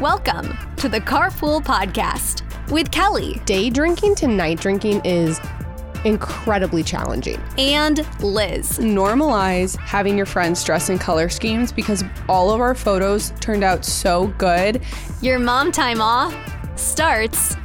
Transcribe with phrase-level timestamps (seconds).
[0.00, 5.38] Welcome to the Carpool Podcast with Kelly Day drinking to night drinking is
[6.04, 7.40] incredibly challenging.
[7.58, 8.78] and Lizz.
[8.78, 13.84] normalize having your friends dress in color schemes because all of our photos turned out
[13.84, 14.82] so good.
[15.20, 16.34] Your mom time off
[16.76, 17.56] starts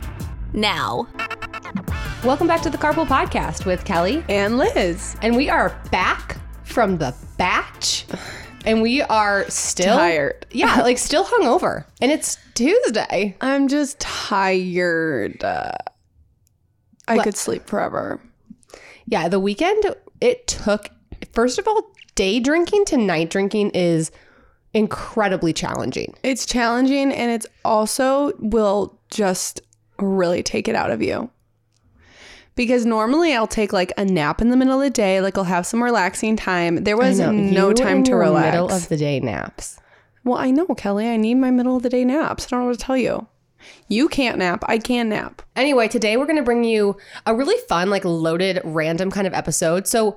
[0.54, 1.07] now.
[2.23, 4.23] Welcome back to the Carpool Podcast with Kelly.
[4.30, 7.73] And Lizz, And we are back from the Bach.
[8.67, 10.45] And we are still Tired.
[10.52, 11.85] Yeah, like still hungover.
[12.02, 13.35] And it's Tuesday.
[13.40, 15.43] I'm just tired.
[15.43, 15.71] Uh,
[17.07, 18.20] I could sleep forever.
[19.05, 20.90] Yeah, the weekend, it took,
[21.32, 24.12] first of all, day drinking to night drinking is
[24.74, 26.13] incredibly challenging.
[26.24, 29.62] It's challenging and it's also will just
[29.98, 31.29] really take it out of you.
[32.58, 35.46] Because normally I'll take like a nap in the middle of the day, like I'll
[35.46, 36.84] have some relaxing time.
[36.84, 38.54] There was no you time to relax.
[38.54, 39.80] Middle of the day naps.
[40.26, 41.08] well, I know, Kelly.
[41.08, 42.46] I need my middle of the day naps.
[42.46, 43.27] I don't know what to tell you.
[43.88, 44.64] You can't nap.
[44.68, 45.41] I can nap.
[45.55, 49.34] Anyway, today we're going to bring you a really fun, like loaded, random kind of
[49.34, 49.88] episode.
[49.88, 50.16] So,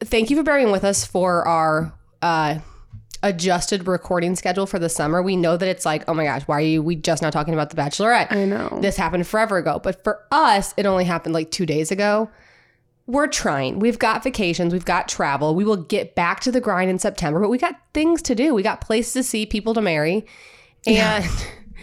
[0.00, 2.58] thank you for bearing with us for our uh,
[3.26, 5.22] adjusted recording schedule for the summer.
[5.22, 6.82] We know that it's like, oh my gosh, why are you?
[6.82, 8.30] We just now talking about the Bachelorette?
[8.32, 8.78] I know.
[8.80, 12.30] This happened forever ago, but for us, it only happened like two days ago.
[13.08, 13.78] We're trying.
[13.78, 14.72] We've got vacations.
[14.72, 15.54] We've got travel.
[15.54, 18.52] We will get back to the grind in September, but we got things to do.
[18.54, 20.26] We got places to see, people to marry,
[20.86, 21.24] and.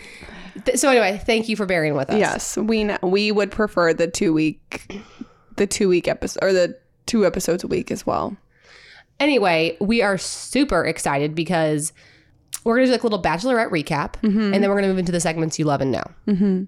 [0.66, 2.18] th- So anyway, thank you for bearing with us.
[2.20, 5.02] Yes, we know, we would prefer the two week,
[5.56, 8.36] the two week episode or the two episodes a week as well.
[9.20, 11.94] Anyway, we are super excited because
[12.64, 15.20] we're gonna do like a little bachelorette recap, and then we're gonna move into the
[15.20, 16.04] segments you love and know.
[16.28, 16.64] Mm-hmm.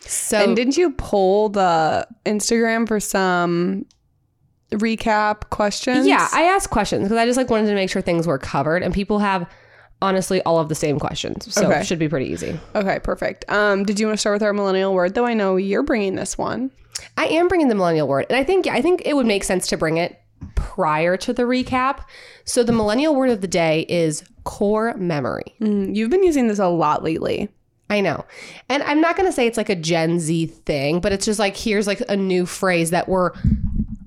[0.00, 3.86] So and didn't you pull the Instagram for some
[4.70, 6.06] recap questions?
[6.06, 8.82] yeah, I asked questions because I just like wanted to make sure things were covered,
[8.82, 9.48] and people have
[10.02, 11.80] honestly all of the same questions, so Okay.
[11.80, 12.58] it should be pretty easy.
[12.74, 13.44] okay, perfect.
[13.50, 15.14] Um, did you want to start with our millennial word?
[15.14, 16.70] Though I know you're bringing this one.
[17.16, 19.66] I am bringing the millennial word, and I think I think it would make sense
[19.68, 20.18] to bring it
[20.54, 22.04] prior to the recap.
[22.44, 25.54] So the millennial word of the day is core memory.
[25.60, 27.48] Mm, You've been using this a lot lately.
[27.88, 28.24] I know.
[28.68, 31.38] And I'm not going to say it's like a Gen Z thing, but it's just
[31.38, 33.32] like here's like a new phrase that we're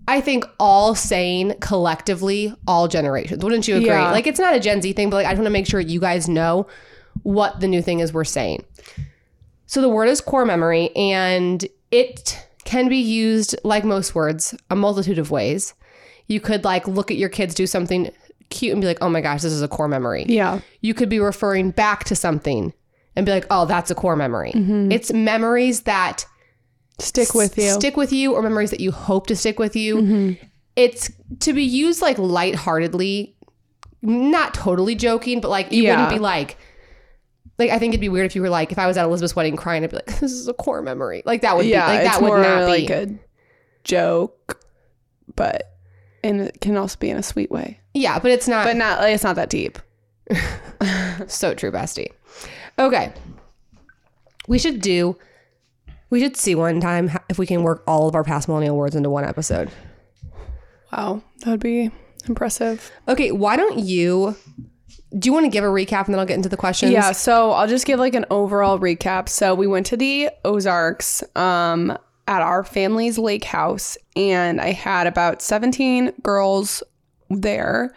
[0.07, 3.43] I think all saying collectively all generations.
[3.43, 3.87] Wouldn't you agree?
[3.87, 4.11] Yeah.
[4.11, 5.79] Like it's not a Gen Z thing, but like I just want to make sure
[5.79, 6.67] you guys know
[7.23, 8.65] what the new thing is we're saying.
[9.67, 14.75] So the word is core memory and it can be used like most words a
[14.75, 15.73] multitude of ways.
[16.29, 18.09] You could like look at your kids do something
[18.49, 20.61] cute and be like, "Oh my gosh, this is a core memory." Yeah.
[20.81, 22.71] you could be referring back to something
[23.15, 24.51] and be like, oh, that's a core memory.
[24.53, 24.91] Mm-hmm.
[24.93, 26.25] It's memories that
[26.99, 27.71] Stick with you.
[27.71, 29.97] stick with you or memories that you hope to stick with you.
[29.97, 30.45] Mm-hmm.
[30.75, 33.35] It's to be used like lightheartedly,
[34.01, 35.95] not totally joking, but like you Yeah.
[35.95, 36.57] wouldn't be like,
[37.57, 39.35] like I think it'd be weird if you were like, if I was at Elizabeth's
[39.35, 41.23] wedding crying, I'd be like, this is a core memory.
[41.25, 42.93] Like that would yeah, be like that would not like be.
[42.93, 43.19] a good
[43.83, 44.63] joke,
[45.35, 45.71] but
[46.23, 47.79] and it can also be in a sweet way.
[47.93, 48.65] yeah, but it's not.
[48.65, 49.79] But not like, it's not that deep.
[51.27, 52.11] So true, bestie.
[52.77, 53.11] Okay.
[54.47, 55.17] We should do,
[56.09, 58.95] we should see one time if we can work all of our past millennial words
[58.95, 59.69] into one episode.
[60.91, 61.91] Wow, that would be
[62.27, 62.91] impressive.
[63.07, 64.35] Okay, why don't you,
[65.17, 66.93] do you want to give a recap and then I'll get into the questions?
[66.93, 69.29] Yeah, so I'll just give like an overall recap.
[69.29, 71.97] So we went to the Ozarks um
[72.29, 76.83] at our family's lake house and I had about 17 girls
[77.29, 77.93] there.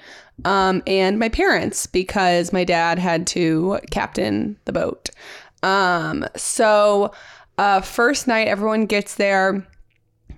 [0.47, 5.11] Um and my parents because my dad had to captain the boat.
[5.62, 7.12] Um so
[7.58, 9.69] uh first night everyone gets there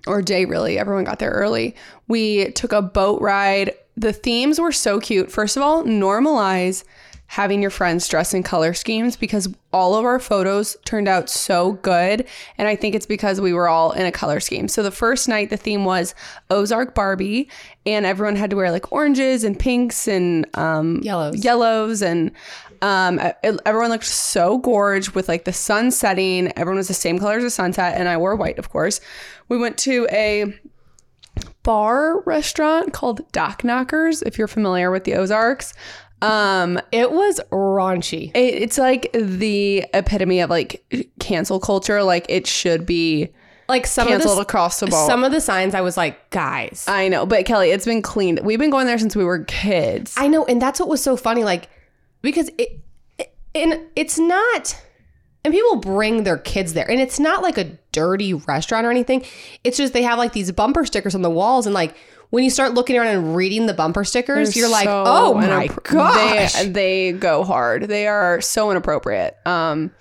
[0.05, 1.73] or day really everyone got there early
[2.07, 6.83] we took a boat ride the themes were so cute first of all normalize
[7.27, 11.73] having your friends dress in color schemes because all of our photos turned out so
[11.81, 12.25] good
[12.57, 15.27] and i think it's because we were all in a color scheme so the first
[15.27, 16.13] night the theme was
[16.51, 17.49] ozark barbie
[17.85, 21.43] and everyone had to wear like oranges and pinks and um, Yellows.
[21.43, 22.31] yellows and
[22.81, 26.51] um, it- everyone looked so gorge with like the sun setting.
[26.57, 28.99] Everyone was the same color as the sunset, and I wore white, of course.
[29.47, 30.53] We went to a
[31.63, 35.73] bar restaurant called Dock Knockers, if you're familiar with the Ozarks.
[36.25, 38.31] Um, It was raunchy.
[38.35, 40.83] it, it's like the epitome of like
[41.19, 42.03] cancel culture.
[42.03, 43.29] Like it should be
[43.67, 45.07] Like some canceled of the across the board.
[45.07, 48.39] some of the signs, I was like, guys, I know, but Kelly, it's been cleaned.
[48.43, 50.13] We've been going there since we were kids.
[50.17, 51.69] I know, and that's what was so funny, like
[52.21, 52.79] because it,
[53.17, 54.81] it and it's not,
[55.43, 59.23] and people bring their kids there, and it's not like a dirty restaurant or anything.
[59.63, 61.95] It's just they have like these bumper stickers on the walls, and like
[62.35, 65.67] when you start looking around and reading the bumper stickers, you're like, so oh my
[65.69, 67.83] inappro- gosh, they, they go hard.
[67.83, 69.37] They are so inappropriate.
[69.45, 69.91] Um,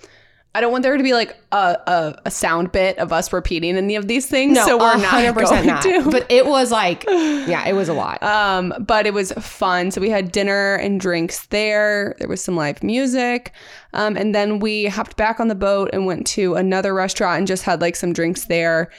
[0.53, 3.77] I don't want there to be like a, a, a sound bit of us repeating
[3.77, 4.57] any of these things.
[4.57, 5.83] no, so we're not 100% going not.
[5.85, 6.11] to.
[6.11, 8.21] But it was like, yeah, it was a lot.
[8.25, 9.93] Um, but it was fun.
[9.93, 12.17] So we had dinner and drinks there.
[12.19, 13.53] There was some live music.
[13.93, 17.47] Um, and then we hopped back on the boat and went to another restaurant and
[17.47, 18.91] just had like some drinks there.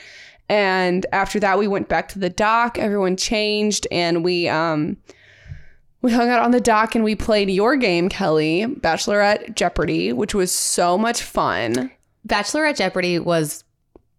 [0.50, 2.78] And after that, we went back to the dock.
[2.78, 4.98] Everyone changed and we um
[6.02, 10.36] we hung out on the dock and we played your game, Kelly, Bachelorette Jeopardy, which
[10.36, 11.90] was so much fun.
[12.28, 13.64] Bachelorette Jeopardy was,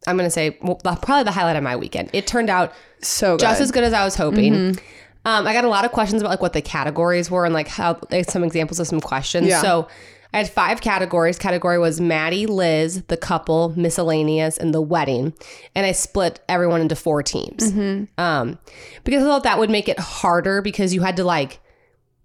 [0.09, 2.11] I'm going to say, well, probably the highlight of my weekend.
[2.13, 2.73] It turned out
[3.03, 3.41] So good.
[3.43, 4.77] just as good as I was hoping.
[5.25, 7.69] Um, I got a lot of questions about like what the categories were and like
[7.69, 9.47] how like some examples of some questions.
[9.47, 9.63] Yeah.
[9.63, 9.87] So
[10.37, 11.39] I had five categories.
[11.39, 15.33] Category was Maddie, Lizz, the couple, miscellaneous, and the wedding.
[15.75, 17.73] And I split everyone into four teams.
[18.19, 18.59] Um,
[19.03, 21.61] because I thought that would make it harder because you had to like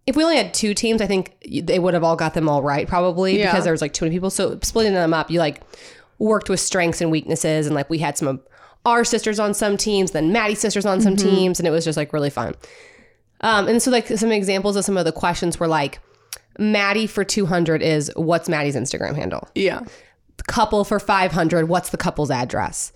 [0.07, 2.61] if we only had two teams, I think they would have all got them all
[2.61, 3.51] right probably Yeah.
[3.51, 4.29] because there was like too many people.
[4.29, 5.61] So splitting them up, you like
[6.19, 8.39] worked with strengths and weaknesses, and like we had some of
[8.85, 11.97] our sisters on some teams, then Maddie's sisters on some teams, and it was just
[11.97, 12.55] like really fun.
[13.41, 15.99] Um, and so like some examples of some of the questions were like,
[16.59, 19.48] Maddie for two hundred is what's Maddie's Instagram handle?
[19.56, 19.81] yeah.
[20.48, 22.92] couple for 500 what's the couple's address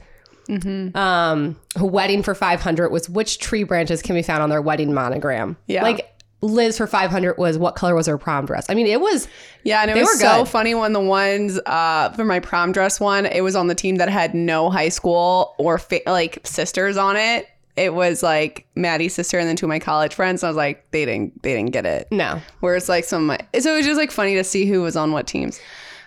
[0.96, 5.58] um wedding for 500 was which tree branches can be found on their wedding monogram
[5.68, 5.84] Yeah.
[5.84, 6.12] like
[6.42, 9.28] liz for 500 was what color was her prom dress i mean it was
[9.64, 10.48] Yeah, and it was so good.
[10.50, 13.96] funny when the ones uh, for my prom dress one, it was on the team
[13.96, 17.48] that had no high school or fa- like sisters on it.
[17.78, 20.42] It was like Maddie's sister and then two of my college friends.
[20.44, 22.08] And I was like, they didn't, they didn't get it.
[22.12, 24.82] no Whereas like some, of my, so it was just like funny to see who
[24.82, 25.60] was on what teams.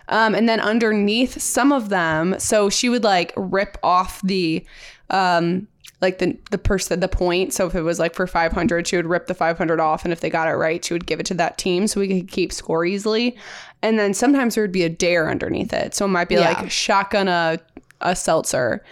[0.09, 4.65] Um, and then underneath some of them, so she would like rip off the,
[5.11, 5.69] um,
[6.01, 7.53] like the the person the point.
[7.53, 10.21] So if it was like for 500, she would rip the 500 off, and if
[10.21, 12.53] they got it right, she would give it to that team so we could keep
[12.53, 13.37] score easily.
[13.83, 16.53] And then sometimes there would be a dare underneath it, so it might be Yeah.
[16.61, 17.59] like shotgun a
[18.01, 18.85] a seltzer,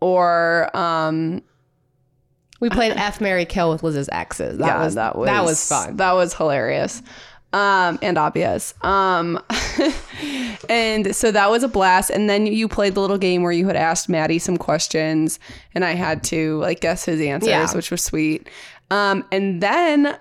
[0.00, 1.42] or um
[2.62, 5.96] we played f mary kill with liz's exes that was that was that was fun
[5.98, 7.02] that was hilarious.
[7.54, 8.72] Um, and obvious.
[8.80, 9.38] Um,
[10.70, 12.08] and so that was a blast.
[12.08, 15.38] And then you played the little game where you had asked Maddie some questions
[15.74, 17.70] and I had to like guess his answers, Yeah.
[17.74, 18.48] which was sweet.
[18.90, 20.16] Um, and then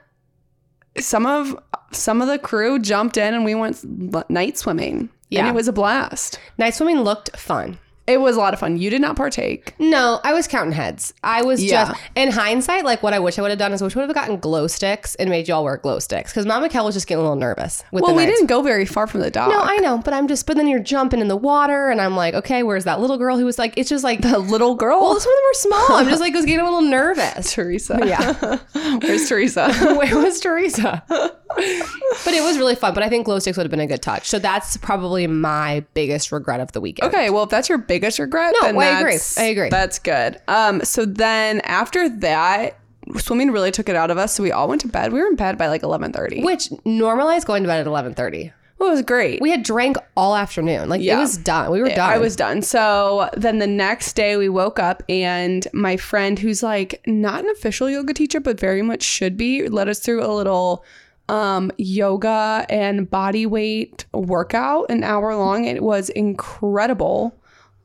[0.99, 1.57] some of
[1.93, 3.81] some of the crew jumped in and we went
[4.29, 5.09] night swimming.
[5.29, 5.39] Yeah.
[5.39, 6.37] And it was a blast.
[6.57, 8.77] night swimming looked fun It was a lot of fun.
[8.77, 9.73] You did not partake.
[9.79, 11.87] no i was counting heads i was Yeah.
[11.89, 13.99] just in hindsight like what i wish i would have done is I wish i
[13.99, 16.95] would have gotten glow sticks and made y'all wear glow sticks because mama Kel was
[16.95, 19.29] just getting a little nervous with Well, we night didn't go very far from the
[19.31, 19.49] dock.
[19.49, 22.15] No, I know, but I'm just, but then you're jumping in the water, and I'm
[22.15, 24.99] like, okay, where's that little girl who was like, it's just like, the little girl.
[25.01, 25.97] well, some of them were small.
[25.97, 27.53] I'm just like, was getting a little nervous.
[27.53, 27.99] Teresa.
[28.05, 28.57] Yeah.
[29.01, 29.71] Where's Teresa?
[29.73, 31.03] Where was Teresa?
[31.09, 32.93] but it was really fun.
[32.93, 34.27] But I think glow sticks would have been a good touch.
[34.27, 37.13] So that's probably my biggest regret of the weekend.
[37.13, 39.11] Okay, well, if that's your biggest regret, No, then I agree.
[39.11, 39.69] that's- I agree.
[39.69, 40.37] That's good.
[40.47, 42.77] Um, so then after that,
[43.17, 44.33] swimming really took it out of us.
[44.33, 45.11] So we all went to bed.
[45.11, 46.41] We were in bed by like eleven thirty.
[46.43, 48.51] Which normalized going to bed at 11:30.
[48.77, 49.41] Well, it was great.
[49.41, 50.89] We had drank all afternoon.
[50.89, 51.17] Like Yeah.
[51.17, 51.69] it was done.
[51.71, 52.09] We were done.
[52.09, 52.63] I was done.
[52.63, 57.49] So then the next day we woke up and my friend who's like not an
[57.51, 60.83] official yoga teacher but very much should be led us through a little
[61.29, 65.65] um yoga and body weight workout an hour long.
[65.65, 67.35] It was incredible.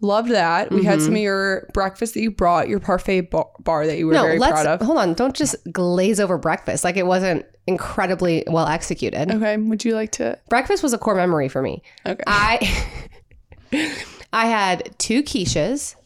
[0.00, 0.70] Loved that.
[0.70, 1.16] We had some mm-hmm.
[1.16, 4.38] of your breakfast that you brought, your parfait bar, bar that you were no, very
[4.38, 4.80] let's proud of.
[4.82, 5.14] hold on.
[5.14, 6.84] Don't just glaze over breakfast.
[6.84, 9.30] Like it wasn't incredibly well executed.
[9.30, 10.38] Okay, would you like to?
[10.50, 11.82] Breakfast was a core memory for me.
[12.04, 12.22] Okay.
[12.26, 12.86] I
[14.32, 15.96] I had two quiches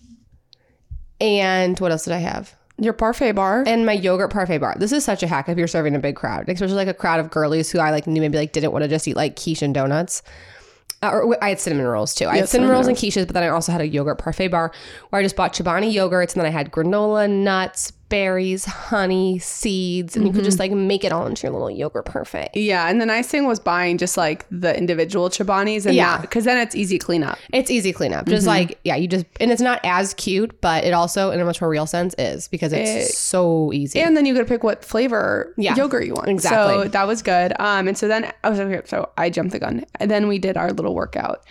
[1.21, 2.55] and what else did I have?
[2.79, 3.65] Your parfait bar.
[3.67, 4.75] And my yogurt parfait bar.
[4.79, 7.21] This is such a hack if you're serving a big crowd, especially like a crowd
[7.21, 9.63] of girlies who I like knew maybe like didn't want to just eat like quiche
[9.63, 10.23] and donuts.
[11.03, 12.27] Uh, or I had cinnamon rolls too.
[12.27, 14.49] I had cinnamon cinnamon rolls and quiches, but then I also had a yogurt parfait
[14.49, 14.71] bar
[15.09, 20.15] where I just bought Chobani yogurts and then I had granola, nuts, berries, honey, seeds,
[20.17, 22.51] and you could just like make it all into your little yogurt parfait.
[22.53, 26.21] Yeah, and the nice thing was buying just like the individual Chobanis and Yeah.
[26.21, 27.39] because then it's easy cleanup.
[27.55, 28.27] It's easy cleanup.
[28.27, 31.45] Just like, yeah, you just, and it's not as cute, but it also, in a
[31.47, 34.01] much more real sense, is because it's It- so easy.
[34.01, 36.29] And then you get to pick what flavor Yeah, yogurt you want.
[36.29, 36.83] exactly.
[36.83, 37.53] So that was good.
[37.59, 38.81] Um, and so then I was okay.
[38.85, 39.85] So I jumped the gun.
[40.01, 41.45] And then we did our little workout,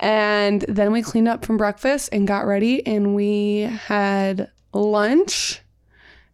[0.00, 5.60] and then we cleaned up from breakfast and got ready, and we had lunch,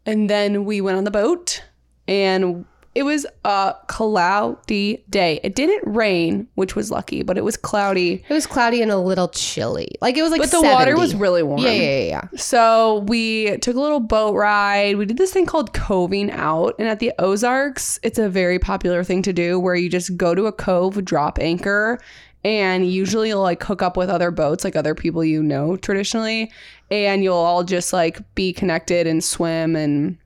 [0.06, 1.62] and then we went on the boat,
[2.08, 2.64] and
[2.94, 5.38] it was a cloudy day.
[5.44, 8.24] It didn't rain, which was lucky, but it was cloudy.
[8.28, 9.94] it was cloudy and a little chilly.
[10.00, 11.60] Like it was like But the water was really warm.
[11.60, 12.28] Yeah, yeah, yeah.
[12.36, 14.96] So we took a little boat ride.
[14.96, 16.74] We did this thing called coving out.
[16.80, 20.34] And at the Ozarks, it's a very popular thing to do where you just go
[20.34, 22.00] to a cove, drop anchor,
[22.44, 26.50] and usually you'll like hook up with other boats, like other people you know traditionally.
[26.90, 30.18] And you'll all just like be connected and swim and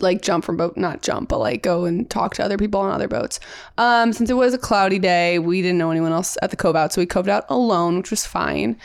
[0.00, 2.90] like jump from boat not jump but like go and talk to other people on
[2.90, 3.40] other boats
[3.78, 6.76] um since it was a cloudy day we didn't know anyone else at the cove
[6.76, 8.76] out so we coved out alone which was fine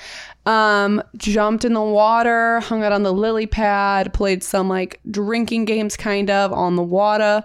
[0.45, 5.65] um jumped in the water hung out on the lily pad played some like drinking
[5.65, 7.43] games kind of on the water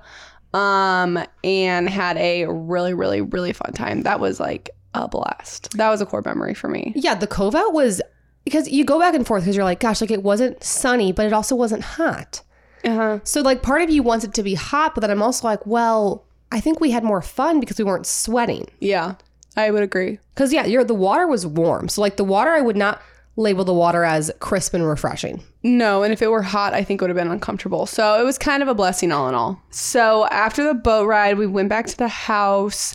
[0.55, 5.91] um and had a really really really fun time that was like a blast that
[5.91, 8.01] was a core memory for me Yeah, the cove out was
[8.45, 11.27] because you go back and forth because you're like, gosh, like it wasn't sunny, but
[11.27, 12.43] it also wasn't hot.
[12.85, 15.49] uh-huh So like part of you wants it to be hot, but then I'm also
[15.49, 18.69] like, well, I think we had more fun because we weren't sweating.
[18.81, 19.15] yeah
[19.57, 21.89] i would agree Because yeah, you're, the water was warm.
[21.89, 23.01] So like the water, I would not
[23.37, 25.43] label the water as crisp and refreshing.
[25.63, 27.87] No, and if it were hot, I think it would have been uncomfortable.
[27.87, 29.61] So it was kind of a blessing all in all.
[29.71, 32.95] So after the boat ride, we went back to the house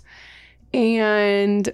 [0.74, 1.74] and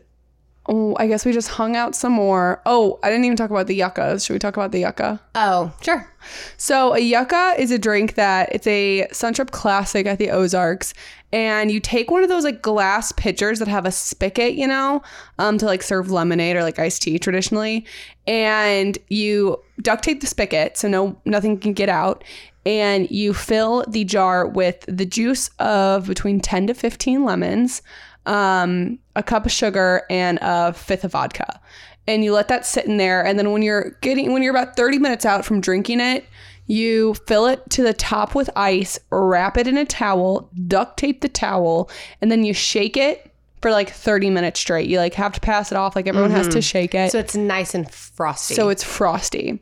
[0.68, 2.62] oh, I guess we just hung out some more.
[2.66, 4.26] Oh, I didn't even talk about the yuccas.
[4.26, 5.22] Should we talk about the yucca?
[5.36, 6.12] Oh, sure.
[6.58, 10.94] So a yucca is a drink that it's a Suntrup classic at the Ozarks,
[11.32, 15.04] and you take one of those like glass pitchers that have a spigot, you know,
[15.38, 17.86] um, to like serve lemonade or like iced tea traditionally,
[18.26, 22.24] and you duct tape the spigot so no nothing can get out,
[22.66, 27.84] and you fill the jar with the juice of between ten to fifteen lemons,
[28.26, 31.60] um, a cup of sugar, and a fifth of vodka
[32.08, 34.76] and you let that sit in there and then when you're getting when you're about
[34.76, 36.26] 30 minutes out from drinking it
[36.68, 41.22] you fill it to the top with ice wrap it in a towel duct tape
[41.22, 41.90] the towel
[42.22, 45.72] and then you shake it for like 30 minutes straight you like have to pass
[45.72, 48.54] it off like everyone has to shake it So it's nice and frosty.
[48.54, 49.62] so it's frosty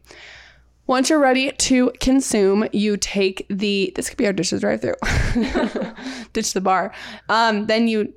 [0.85, 4.95] once you're ready to consume, you take the this could be our dishes drive through.
[6.33, 6.93] Ditch the bar.
[7.29, 8.13] Um, then you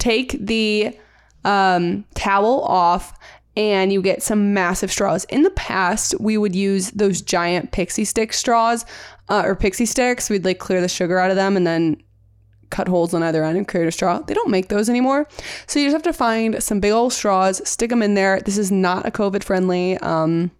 [0.00, 0.98] take the
[1.44, 3.16] um, towel off
[3.56, 5.24] and you get some massive straws.
[5.24, 8.84] In the past, we would use those giant pixie stick straws
[9.28, 10.30] uh, or pixie sticks.
[10.30, 12.02] We'd like clear the sugar out of them and then
[12.70, 14.20] cut holes on either end and create a straw.
[14.20, 15.28] They don't make those anymore.
[15.66, 18.40] So you just have to find some big old straws, stick them in there.
[18.40, 20.52] This is not a COVID friendly um,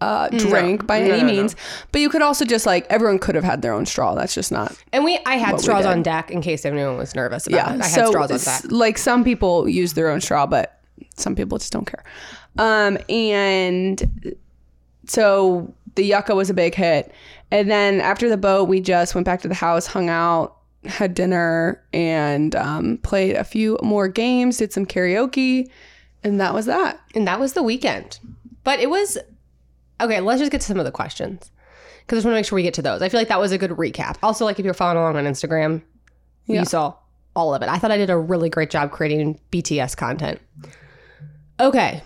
[0.00, 1.56] uh, drink by any means,
[1.92, 4.14] but you could also just like everyone could have had their own straw.
[4.14, 7.46] That's just not and we, I had straws on deck in case anyone was nervous
[7.46, 7.74] about yeah.
[7.74, 7.82] it.
[7.82, 8.70] I had so straws on deck.
[8.70, 10.80] like some people use their own straw, but
[11.16, 12.04] some people just don't care.
[12.58, 14.36] Um, and
[15.06, 17.12] so the yucca was a big hit.
[17.50, 21.14] And then after the boat, we just went back to the house, hung out, had
[21.14, 25.70] dinner, and um, played a few more games, did some karaoke,
[26.22, 27.00] and that was that.
[27.14, 28.18] And that was the weekend.
[28.64, 29.16] But it was
[30.00, 30.20] okay.
[30.20, 31.50] Let's just get to some of the questions
[32.00, 33.02] because I just want to make sure we get to those.
[33.02, 34.16] I feel like that was a good recap.
[34.22, 35.82] Also, like if you're following along on Instagram,
[36.46, 36.60] Yeah.
[36.60, 36.94] you saw
[37.36, 37.68] all of it.
[37.68, 40.40] I thought I did a really great job creating BTS content.
[41.60, 42.02] Okay.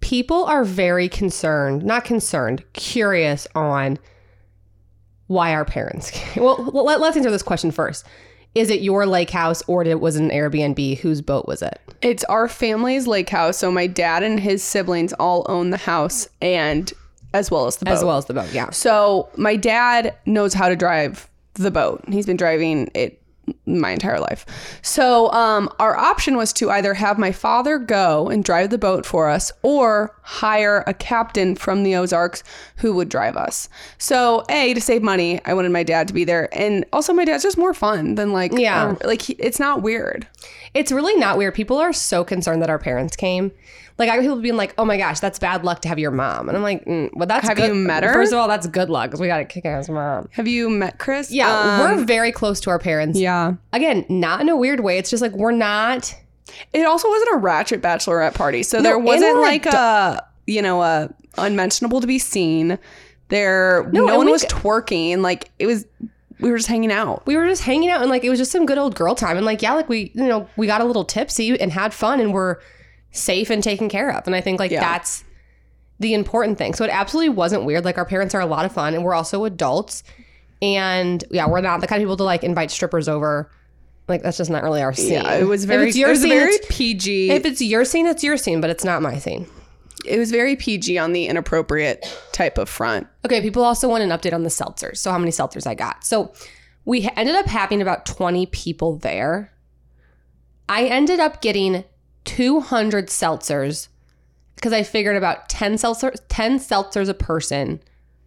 [0.00, 3.98] People are very concerned, not concerned, curious on
[5.28, 6.12] why our parents.
[6.36, 8.04] Well, let, let's answer this question first.
[8.54, 10.98] Is it your lake house or it was an Airbnb?
[10.98, 11.80] Whose boat was it?
[12.02, 13.58] It's our family's lake house.
[13.58, 16.92] So my dad and his siblings all own the house and
[17.32, 17.94] as well as the boat.
[17.94, 18.70] As well as the boat, yeah.
[18.70, 22.04] So my dad knows how to drive the boat.
[22.08, 23.20] He's been driving it
[23.66, 24.44] my entire life.
[24.82, 29.04] So um, our option was to either have my father go and drive the boat
[29.06, 32.42] for us or hire a captain from the Ozarks
[32.76, 33.68] who would drive us.
[33.98, 36.48] So A, to save money, I wanted my dad to be there.
[36.56, 38.84] And also my dad's just more fun than like, Yeah.
[38.90, 40.26] um, like he, it's not weird.
[40.74, 41.54] It's really not weird.
[41.54, 43.52] People are so concerned that our parents came.
[43.96, 46.10] Like I have people being like, "Oh my gosh, that's bad luck to have your
[46.10, 47.68] mom," and I'm like, mm, "Well, that's Have good.
[47.68, 48.12] you met her?
[48.12, 50.98] First of all, that's good luck because we got a kick-ass mom." Have you met
[50.98, 51.30] Chris?
[51.30, 53.18] Yeah, Um, we're very close to our parents.
[53.20, 53.54] yeah.
[53.72, 54.98] Again, not in a weird way.
[54.98, 56.12] It's just like we're not.
[56.72, 58.62] It also wasn't a ratchet bachelorette party.
[58.64, 61.08] So No, there wasn't like a, you know, a
[61.38, 62.78] unmentionable to be seen.
[63.28, 65.18] There, no, and one we was twerking.
[65.22, 65.86] Like it was,
[66.40, 67.24] we were just hanging out.
[67.26, 69.36] we were just hanging out and like it was just some good old girl time
[69.36, 72.20] and like yeah like we you know we got a little tipsy and had fun
[72.20, 72.56] and we're
[73.14, 74.80] safe and taken care of and i think like Yeah.
[74.80, 75.24] that's
[76.00, 78.72] the important thing so it absolutely wasn't weird like our parents are a lot of
[78.72, 80.02] fun and we're also adults
[80.60, 83.50] and yeah we're not the kind of people to like invite strippers over
[84.08, 86.10] like that's just not really our scene Yeah, it was If very, it's it your
[86.10, 87.30] was scene, very it's- PG.
[87.30, 89.46] if it's your scene it's your scene but it's not my scene
[90.04, 93.06] it was very PG on the inappropriate type of front.
[93.24, 94.98] Okay, people also want an update on the seltzers.
[94.98, 96.04] So, how many seltzers I got?
[96.04, 96.30] So,
[96.84, 99.50] we ended up having about 20 people there.
[100.68, 101.84] I ended up getting
[102.24, 103.88] 200 seltzers
[104.56, 107.80] because I figured about 10 seltzers, 10 seltzers a person,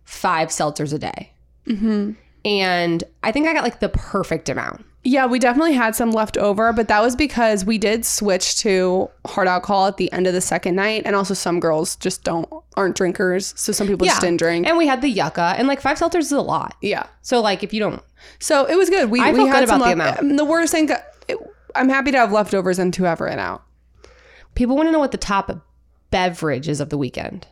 [0.04, 1.34] five seltzers a day.
[1.66, 2.12] Mm-hmm.
[2.46, 4.86] And I think I got like the perfect amount.
[5.04, 9.10] Yeah, we definitely had some left over, but that was because we did switch to
[9.26, 12.48] hard alcohol at the end of the second night, and also some girls just don't
[12.76, 14.68] aren't drinkers, so some people just didn't drink.
[14.68, 16.76] And we had the yucca, and like five seltzers is a lot.
[16.82, 18.04] yeah, So, like, if you don't,
[18.40, 19.10] so it was good.
[19.10, 20.38] We I we felt had good some about the amount.
[20.38, 20.90] The worst thing,
[21.30, 21.38] it,
[21.74, 23.64] I'm happy to have leftovers and to have it out.
[24.58, 25.50] People want to know what the top
[26.12, 27.48] beverage is of the weekend.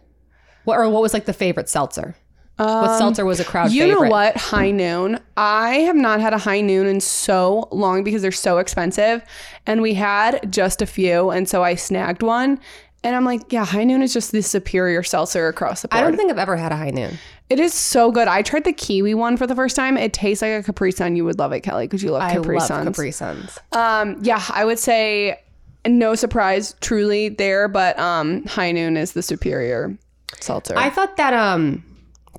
[0.66, 2.16] What, or what was like the favorite seltzer?
[2.58, 4.06] what seltzer was a crowd Um, You favorite?
[4.06, 4.38] know what?
[4.38, 5.20] High noon.
[5.36, 9.22] I have not had a high noon in so long because they're so expensive.
[9.66, 11.32] And we had just a few.
[11.32, 12.60] And so I snagged one.
[13.04, 16.00] And I'm like, yeah, high noon is just the superior seltzer across the board.
[16.00, 17.20] I don't think I've ever had a high noon.
[17.50, 18.28] it is so good.
[18.30, 19.98] I tried the kiwi one for the first time.
[19.98, 21.16] It tastes like a Capri Sun.
[21.18, 22.86] You would love it, Kelly, because you love Capri I love Suns.
[22.88, 23.60] Capri Suns.
[23.74, 25.40] Um, yeah, I would say
[25.86, 29.98] no surprise truly there, but um, high noon is the superior
[30.40, 30.74] seltzer.
[30.78, 31.84] I thought that um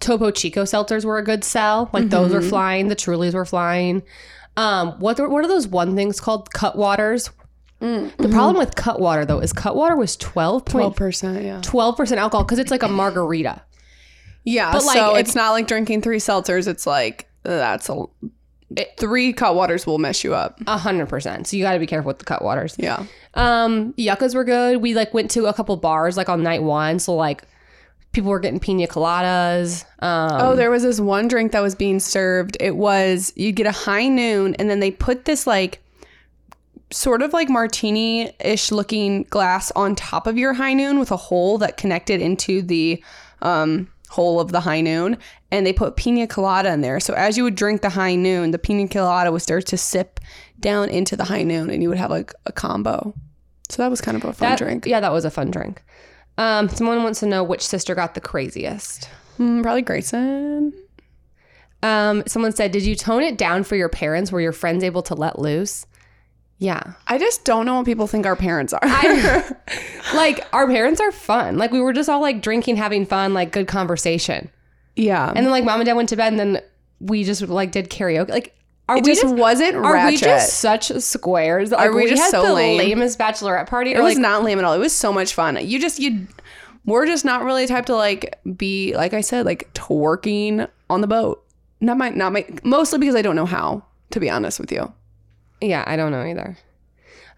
[0.00, 1.88] Topo Chico seltzers were a good sell.
[1.92, 2.34] Like those Mm-hmm.
[2.34, 2.88] were flying.
[2.88, 4.02] The Trulies were flying.
[4.56, 6.52] Um, what what are those one things called?
[6.52, 7.30] Cut waters.
[7.82, 11.42] Mm, The problem with cut water though is cut water was twelve Twelve point percent,
[11.44, 11.60] yeah.
[11.62, 13.62] twelve percent alcohol because it's like a margarita.
[14.44, 16.66] Yeah, But, like, so it- it's not like drinking three seltzers.
[16.68, 18.04] It's like that's a
[18.98, 20.60] three cut waters will mess you up.
[20.66, 21.46] A hundred percent.
[21.46, 22.74] So you got to be careful with the cut waters.
[22.78, 23.04] Yeah,
[23.34, 24.78] Um, yuccas were good.
[24.78, 26.98] We like went to a couple bars like on night one.
[26.98, 27.44] So like
[28.12, 29.84] people were getting pina coladas.
[30.00, 32.56] Um, oh, there was this one drink that was being served.
[32.60, 35.80] It was you get a high noon, and then they put this like
[36.90, 41.16] sort of like martini ish looking glass on top of your high noon with a
[41.16, 43.02] hole that connected into the
[43.42, 45.18] um, hole of the high noon.
[45.50, 47.00] And they put pina colada in there.
[47.00, 50.20] So as you would drink the high noon, the pina colada would start to sip
[50.60, 53.14] down into the high noon, and you would have like a combo.
[53.68, 54.86] So that was kind of a fun that, drink.
[54.86, 55.82] Yeah, that was a fun drink.
[56.38, 59.08] Um, someone wants to know which sister got the craziest.
[59.38, 60.72] Mm, probably Grayson.
[61.82, 64.32] Um, someone said, "Did you tone it down for your parents?
[64.32, 65.86] Were your friends able to let loose?"
[66.58, 68.80] Yeah, I just don't know what people think our parents are.
[68.82, 69.54] I-
[70.14, 71.58] like our parents are fun.
[71.58, 74.50] Like we were just all like drinking, having fun, like good conversation.
[74.94, 75.28] yeah.
[75.28, 76.62] And then like mom and dad went to bed, and then
[77.00, 78.30] we just like did karaoke.
[78.30, 78.54] Like,
[78.88, 80.12] are it we just, just wasn't Are ratchet.
[80.12, 81.72] we just such squares?
[81.72, 82.78] Like, we just had so the lame?
[82.78, 83.92] lamest bachelorette party?
[83.92, 84.72] it Or was like, not lame at all.
[84.72, 85.58] It was so much fun.
[85.60, 86.26] You just you
[86.86, 91.06] we're just not really type to like be like I said like twerking on the
[91.06, 91.44] boat.
[91.80, 94.90] Not my not my mostly because I don't know how, to be honest with you.
[95.60, 96.56] Yeah, I don't know either.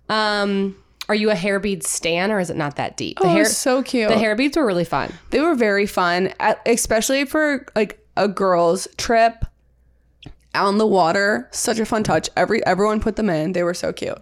[0.08, 0.76] Um,
[1.08, 3.18] are you a hair bead stan or is it not that deep?
[3.18, 4.08] The Oh, hair, so cute.
[4.08, 5.12] the hair beads were really fun.
[5.30, 6.32] They were very fun,
[6.66, 9.44] especially for like a girls trip
[10.54, 11.48] on the water.
[11.52, 12.28] Such a fun touch.
[12.36, 13.52] Every everyone put them in.
[13.52, 14.18] They were so cute.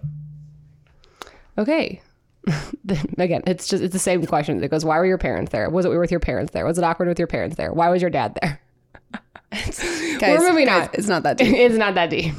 [1.59, 2.01] Okay.
[2.85, 4.63] Then, Again, it's just it's the same question.
[4.63, 5.69] It goes, why were your parents there?
[5.69, 6.65] Was it with your parents there?
[6.65, 7.73] Was it awkward with your parents there?
[7.73, 8.61] Why was your dad there?
[10.21, 10.95] Guys, moving guys, on.
[10.95, 11.53] It's not that deep.
[11.53, 12.35] it's not that deep.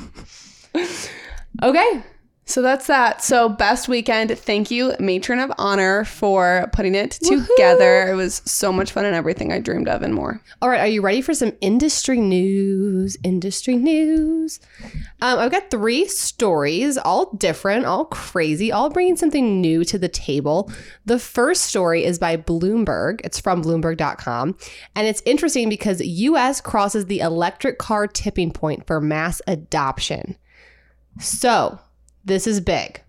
[1.64, 2.04] Okay.
[2.48, 3.22] So that's that.
[3.22, 4.32] So best weekend.
[4.40, 8.08] Thank you, matron of honor, for putting it together.
[8.08, 10.42] It was so much fun and everything I dreamed of and more.
[10.62, 13.18] All right, are you ready for some industry news?
[13.22, 14.62] Industry news.
[15.22, 20.08] Um, I've got three stories, all different, all crazy, all bringing something new to the
[20.08, 20.72] table.
[21.06, 23.20] The first story is by Bloomberg.
[23.26, 24.58] It's from Bloomberg.com,
[24.96, 26.62] and it's interesting because U.S.
[26.62, 30.38] crosses the electric car tipping point for mass adoption.
[31.20, 31.80] So
[32.26, 33.02] this is big.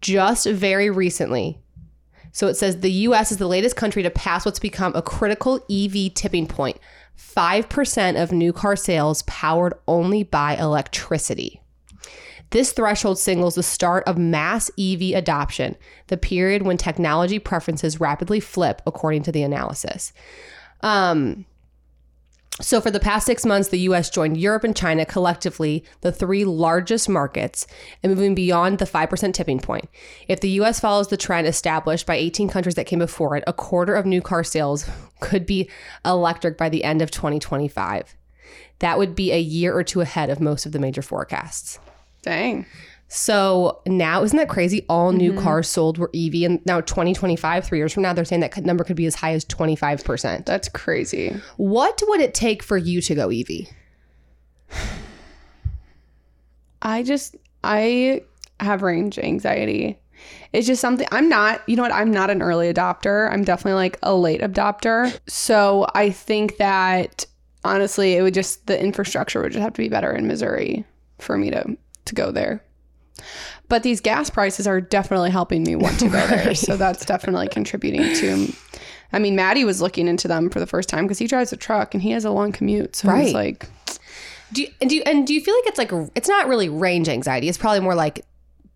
[0.00, 1.58] Just very recently,
[2.32, 5.56] so it says the US is the latest country to pass what's become a critical
[5.70, 6.78] EV tipping point
[7.18, 11.60] 5% of new car sales powered only by electricity.
[12.50, 18.40] This threshold signals the start of mass EV adoption, the period when technology preferences rapidly
[18.40, 20.12] flip, according to the analysis.
[20.82, 21.44] Um,
[22.60, 26.44] So, for the past six months, the US joined Europe and China collectively, the three
[26.44, 27.68] largest markets,
[28.02, 29.88] and moving beyond the 5% tipping point.
[30.26, 33.52] If the US follows the trend established by 18 countries that came before it, a
[33.52, 34.90] quarter of new car sales
[35.20, 35.70] could be
[36.04, 38.16] electric by the end of 2025.
[38.80, 41.78] That would be a year or two ahead of most of the major forecasts.
[42.22, 42.66] Dang.
[43.08, 44.84] So now, isn't that crazy?
[44.88, 45.42] All new mm-hmm.
[45.42, 48.84] cars sold were EV, and now 2025, three years from now, they're saying that number
[48.84, 50.44] could be as high as 25%.
[50.44, 51.34] That's crazy.
[51.56, 53.68] What would it take for you to go EV?
[56.82, 58.22] I just I
[58.60, 59.98] have range anxiety.
[60.52, 63.32] It's just something I'm not, you know what, I'm not an early adopter.
[63.32, 65.18] I'm definitely like a late adopter.
[65.28, 67.26] So I think that
[67.64, 70.84] honestly it would just the infrastructure would just have to be better in Missouri
[71.18, 72.62] for me to to go there.
[73.68, 76.54] But these gas prices are definitely helping me want to go there.
[76.54, 78.52] So that's definitely contributing to
[79.12, 81.56] I mean, Maddie was looking into them for the first time because he drives a
[81.56, 82.94] truck and he has a long commute.
[82.96, 83.24] So Right.
[83.26, 83.66] he's like,
[84.52, 87.08] Do you, do you, and do you feel like it's like it's not really range
[87.08, 87.48] anxiety?
[87.48, 88.24] It's probably more like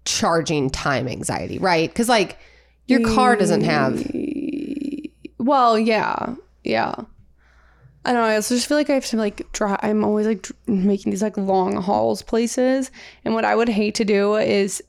[0.05, 1.89] charging time anxiety, right?
[1.89, 2.39] Because like
[2.87, 4.11] your car doesn't have.
[5.39, 6.95] Well, yeah, yeah.
[8.05, 8.29] I don't know.
[8.29, 9.79] I also just feel like I have to like drive.
[9.83, 12.91] I'm always like dr- making these like long hauls places,
[13.25, 14.83] and what I would hate to do is,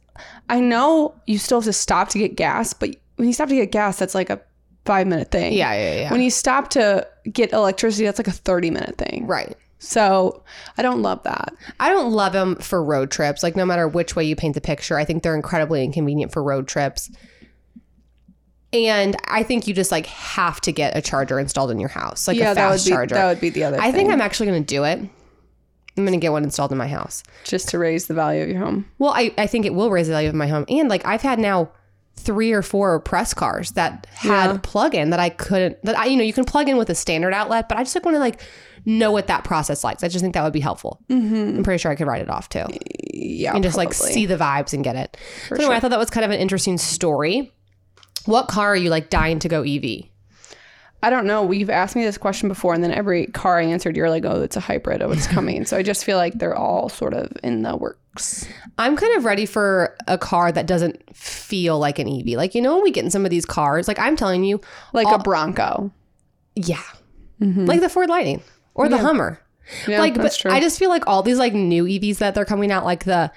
[0.50, 3.56] I know you still have to stop to get gas, but when you stop to
[3.56, 4.42] get gas, that's like a
[4.86, 5.54] five minute thing.
[5.54, 6.12] Yeah, yeah, yeah.
[6.12, 9.28] When you stop to get electricity, that's like a thirty minute thing.
[9.28, 9.56] Right.
[9.80, 10.44] So
[10.78, 11.54] I don't love that.
[11.80, 13.44] I don't love them for road trips.
[13.44, 16.42] Like no matter which way you paint the picture, I think they're incredibly inconvenient for
[16.42, 17.12] road trips.
[18.74, 22.28] And I think you just like have to get a charger installed in your house,
[22.28, 23.16] like yeah, a that would fast be charger.
[23.16, 23.78] that would be the other.
[23.78, 23.86] Thing.
[23.86, 25.00] I thing, think I'm actually going to do it.
[25.96, 27.22] I'm going to get one installed in my house.
[27.44, 28.86] just to raise the value of your home.
[28.98, 30.66] Well, I, I think it will raise the value of my home.
[30.68, 31.70] And like I've had now
[32.16, 34.58] three or four press cars that had Yeah.
[34.64, 36.96] plug in that I couldn't that I you know you can plug in with a
[36.96, 38.42] standard outlet, but I just like want to like
[38.86, 40.04] know what that process likes.
[40.04, 41.00] I just think that would be helpful.
[41.10, 41.58] Mm-hmm.
[41.58, 42.66] I'm pretty sure I could write it off too
[43.14, 45.16] Yeah, and just like see the vibes and get it.
[45.50, 47.52] So anyway, I thought that was kind of an interesting story.
[48.26, 50.06] What car are you like dying to go EV?
[51.04, 51.44] I don't know.
[51.44, 54.42] We've asked me this question before, and then every car I answered, you're like, "Oh,
[54.42, 55.02] it's a hybrid.
[55.02, 58.48] Oh, it's coming." so I just feel like they're all sort of in the works.
[58.78, 62.38] I'm kind of ready for a car that doesn't feel like an EV.
[62.38, 64.62] Like you know when we get in some of these cars, like I'm telling you,
[64.94, 65.92] Like a Bronco.
[66.56, 66.82] Yeah.
[67.42, 67.66] Mm-hmm.
[67.66, 68.42] Like the Ford Lightning
[68.74, 69.42] or the Hummer.
[69.88, 70.52] Yeah, like but true.
[70.52, 73.32] I just feel like all these like new EVs that they're coming out like the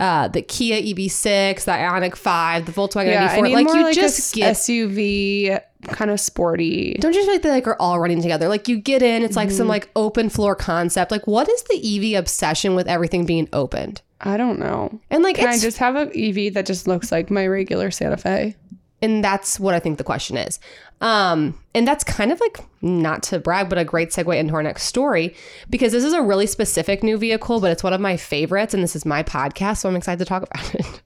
[0.00, 3.76] uh the Kia EV6, the Ioniq 5, the Volkswagen yeah, I ID4 need like more
[3.76, 6.94] you like just get SUV, kind of sporty.
[7.00, 8.48] don't you feel like they like are all running together?
[8.48, 9.56] Like you get in, it's like Mm-hmm.
[9.56, 11.10] some like open floor concept.
[11.10, 14.02] Like what is the EV obsession with everything being opened?
[14.20, 14.98] I don't know.
[15.10, 18.16] And like Can I just have an EV that just looks like my regular Santa
[18.16, 18.56] Fe?
[19.02, 20.58] and that's what I think the question is.
[21.00, 24.62] Um, and that's kind of like not to brag, but a great segue into our
[24.62, 25.34] next story
[25.68, 28.82] because this is a really specific new vehicle, but it's one of my favorites, and
[28.82, 31.02] this is my podcast, so I'm excited to talk about it.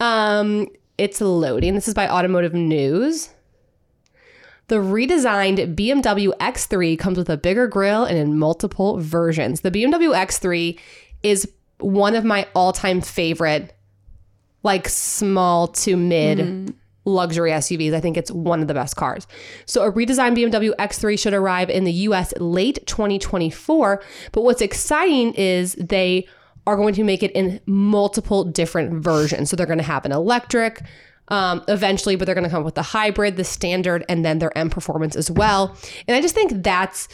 [0.00, 1.74] um, it's loading.
[1.74, 3.30] This is by Automotive News.
[4.68, 9.62] The redesigned BMW X3 comes with a bigger grille and in multiple versions.
[9.62, 10.78] The BMW X3
[11.22, 13.74] is one of my all-time favorite
[14.62, 16.74] like small to mid
[17.08, 17.94] luxury SUVs.
[17.94, 19.26] I think it's one of the best cars.
[19.66, 25.34] So a redesigned BMW X3 should arrive in the US late 2024, but what's exciting
[25.34, 26.26] is they
[26.66, 29.50] are going to make it in multiple different versions.
[29.50, 30.82] So they're going to have an electric
[31.28, 34.38] um, eventually, but they're going to come up with the hybrid, the standard, and then
[34.38, 35.76] their M performance as well.
[36.06, 37.08] And I just think that's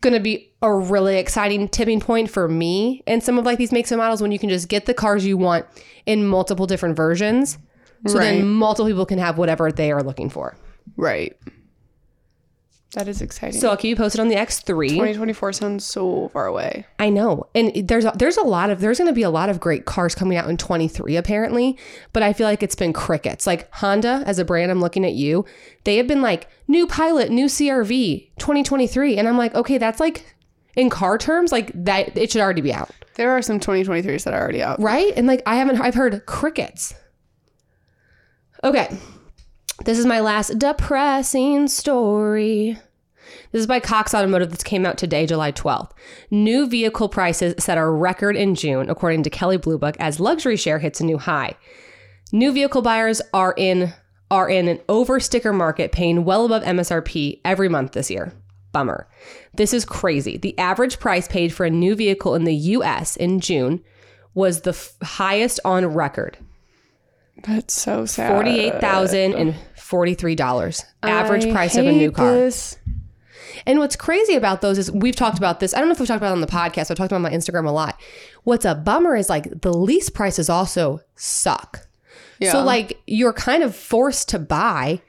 [0.00, 3.72] going to be a really exciting tipping point for me in some of like these
[3.72, 5.66] makes and models when you can just get the cars you want
[6.06, 7.58] in multiple different versions
[8.06, 8.24] so Right.
[8.38, 10.56] then multiple people can have whatever they are looking for
[10.96, 11.36] Right.
[12.94, 13.60] That is exciting.
[13.60, 16.84] so i'll keep you posted on the x3 2024 sounds so far away.
[16.98, 19.48] i know and there's a, there's a lot of there's going to be a lot
[19.48, 21.78] of great cars coming out in 23 apparently
[22.12, 25.12] but i feel like it's been crickets like honda as a brand i'm looking at
[25.12, 25.44] you
[25.84, 30.34] they have been like new pilot new crv 2023 and i'm like okay that's like
[30.74, 34.34] in car terms like that it should already be out There are some 2023s that
[34.34, 34.80] are already out.
[34.80, 35.12] right?
[35.16, 36.94] And like I haven't I've heard crickets.
[38.62, 38.96] Okay.
[39.84, 42.76] This is my last depressing story.
[43.52, 44.50] This is by Cox Automotive.
[44.50, 45.92] This came out today, July 12th.
[46.30, 50.56] New vehicle prices set a record in June, according to Kelley Blue Book, as luxury
[50.56, 51.56] share hits a new high.
[52.32, 53.92] New vehicle buyers are in
[54.30, 58.32] are in an over sticker market paying well above MSRP every month this year.
[58.70, 59.08] Bummer.
[59.54, 60.36] This is crazy.
[60.36, 63.82] The average price paid for a new vehicle in the US in June
[64.34, 66.38] was the f- highest on record.
[67.42, 68.32] That's so sad.
[68.32, 70.84] Forty-eight thousand and forty-three dollars.
[71.02, 72.32] Average I price of a new car.
[72.32, 72.76] this.
[73.66, 75.74] And what's crazy about those is we've talked about this.
[75.74, 76.90] I don't know if we've talked about it on the podcast.
[76.90, 78.00] I've talked about it on my Instagram a lot.
[78.44, 81.86] What's a bummer is like the lease prices also suck.
[82.38, 82.52] Yeah.
[82.52, 85.02] So like you're kind of forced to buy,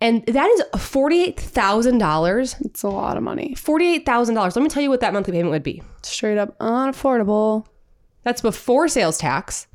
[0.00, 2.56] and that is forty eight thousand dollars.
[2.60, 3.54] It's a lot of money.
[3.54, 4.56] Forty eight thousand dollars.
[4.56, 5.82] Let me tell you what that monthly payment would be.
[6.02, 7.66] Straight up unaffordable.
[8.24, 9.66] That's before sales tax.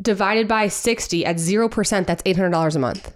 [0.00, 3.14] Divided by sixty at zero percent, that's eight hundred dollars a month.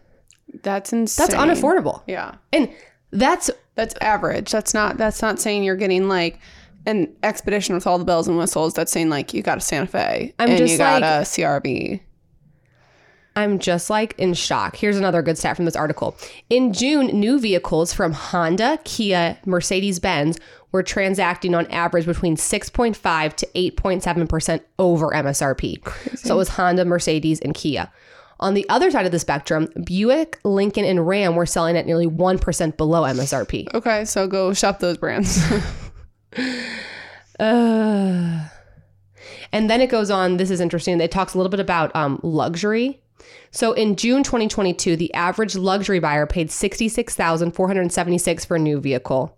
[0.62, 1.26] That's insane.
[1.26, 2.02] That's unaffordable.
[2.06, 2.36] Yeah.
[2.52, 2.70] And
[3.10, 4.50] that's That's average.
[4.50, 6.38] That's not that's not saying you're getting like
[6.86, 8.74] an expedition with all the bells and whistles.
[8.74, 11.22] That's saying like you got a Santa Fe I'm and just you got like- a
[11.24, 12.00] CRV.
[13.38, 14.74] I'm just like in shock.
[14.74, 16.16] Here's another good stat from this article.
[16.50, 20.40] In June, new vehicles from Honda, Kia, Mercedes Benz
[20.72, 26.18] were transacting on average between 6.5 to 8.7% over MSRP.
[26.18, 27.88] So it was Honda, Mercedes, and Kia.
[28.40, 32.08] On the other side of the spectrum, Buick, Lincoln, and Ram were selling at nearly
[32.08, 33.72] 1% below MSRP.
[33.72, 35.40] Okay, so go shop those brands.
[37.40, 38.48] Uh,
[39.52, 40.38] and then it goes on.
[40.38, 41.00] This is interesting.
[41.00, 43.00] It talks a little bit about um, luxury.
[43.50, 49.36] So in June 2022, the average luxury buyer paid 66476 for a new vehicle.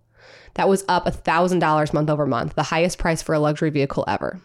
[0.55, 4.41] That was up $1,000 month over month, the highest price for a luxury vehicle ever.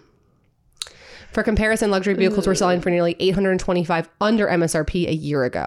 [1.32, 5.66] For comparison, luxury vehicles were selling for nearly 825 under MSRP a year ago.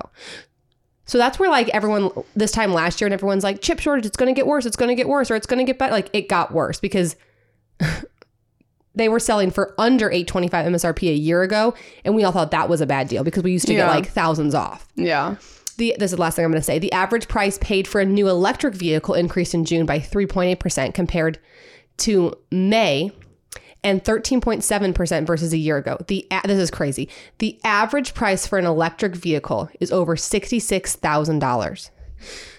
[1.04, 4.16] So that's where like everyone this time last year and everyone's like chip shortage, it's
[4.16, 5.92] going to get worse, it's going to get worse or it's going to get better.
[5.92, 7.16] Like it got worse because
[8.98, 12.68] they were selling for under 825 MSRP a year ago and we all thought that
[12.68, 14.87] was a bad deal because we used to get like thousands off.
[14.96, 15.37] yeah.
[15.78, 16.80] The, this is the last thing I'm going to say.
[16.80, 21.38] The average price paid for a new electric vehicle increased in June by 3.8% compared
[21.98, 23.12] to May
[23.84, 25.96] and 13.7% versus a year ago.
[26.08, 27.08] The this is crazy.
[27.38, 31.90] The average price for an electric vehicle is over $66,000.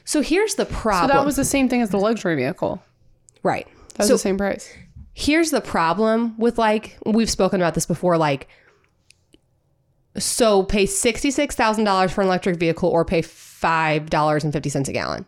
[0.06, 1.10] So here's the problem.
[1.12, 2.82] So that was the same thing as the luxury vehicle.
[3.44, 3.68] right.
[3.96, 4.74] That was So the same price.
[5.22, 8.48] Here's the problem with like we've spoken about this before like
[10.18, 15.26] so pay $66,000 for an electric vehicle or pay $5.50 a gallon.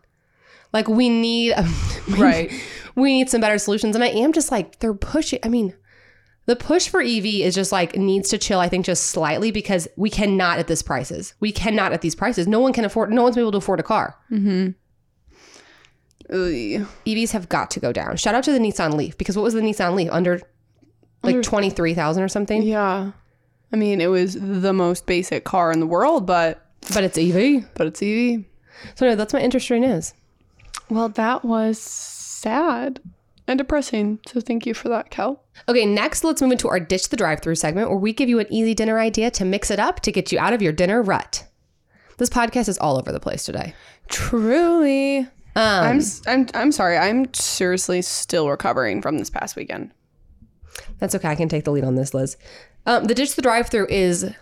[0.74, 1.54] Like we need
[2.08, 2.52] we- Right.
[2.96, 5.74] We need some better solutions and I am just like they're pushing I mean
[6.46, 9.88] the push for EV is just like needs to chill I think just slightly because
[9.98, 11.34] we cannot at this prices.
[11.40, 12.48] We cannot at these prices.
[12.48, 14.18] No one can afford no one's able to afford a car.
[14.32, 14.70] Mm-hmm.
[16.32, 18.16] EVs have got to go down.
[18.18, 20.40] Shout out to the Nissan Leaf because what was the Nissan Leaf under
[21.24, 22.64] like 23,000 or something?
[22.64, 23.12] Yeah.
[23.74, 27.70] I mean, it was the most basic car in the world, but But it's EV.
[27.74, 28.44] but it's EV.
[28.96, 30.14] So no, that's my interest rate news.
[30.90, 33.00] Well, that was sad
[33.48, 34.20] and depressing.
[34.28, 35.44] So thank you for that, Kel.
[35.70, 38.48] Okay, next let's move into our ditch the drive-through segment where we give you an
[38.50, 41.46] easy dinner idea to mix it up to get you out of your dinner rut.
[42.18, 43.74] This podcast is all over the place today.
[44.10, 45.28] Truly.
[45.56, 46.98] Um, I'm, I'm I'm sorry.
[46.98, 49.92] I'm seriously still recovering from this past weekend.
[51.00, 51.28] that's okay.
[51.28, 52.38] I can take the lead on this, Lizz.
[52.86, 54.34] Um, the ditch the drive-through is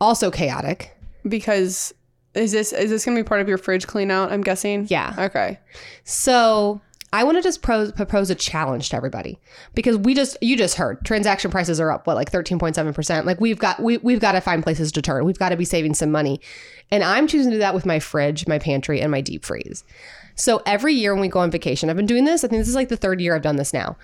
[0.00, 0.96] also chaotic.
[1.28, 1.92] Because
[2.34, 4.32] is this is this gonna be part of your fridge clean out?
[4.32, 4.86] I'm guessing.
[4.88, 5.14] Yeah.
[5.18, 5.58] Okay.
[6.04, 6.80] So
[7.12, 9.38] I want to just pros- propose a challenge to everybody
[9.74, 12.92] because we just you just heard transaction prices are up what like thirteen point seven
[12.94, 13.26] percent.
[13.26, 15.24] Like we've got we we've got to find places to turn.
[15.24, 16.40] We've got to be saving some money,
[16.90, 19.84] and I'm choosing to do that with my fridge, my pantry, and my deep freeze.
[20.36, 22.44] So every year when we go on vacation, I've been doing this.
[22.44, 23.96] I think this is like the third year I've done this now.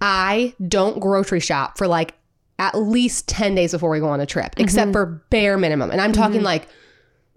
[0.00, 2.14] I don't grocery shop for like
[2.58, 4.92] at least 10 days before we go on a trip, except mm-hmm.
[4.92, 5.90] for bare minimum.
[5.90, 6.46] And I'm talking mm-hmm.
[6.46, 6.68] like